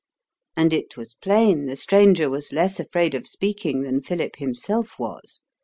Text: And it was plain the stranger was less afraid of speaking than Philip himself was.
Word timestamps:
And 0.57 0.73
it 0.73 0.97
was 0.97 1.13
plain 1.13 1.65
the 1.65 1.75
stranger 1.75 2.27
was 2.27 2.51
less 2.51 2.79
afraid 2.79 3.13
of 3.13 3.27
speaking 3.27 3.83
than 3.83 4.01
Philip 4.01 4.37
himself 4.37 4.97
was. 4.97 5.43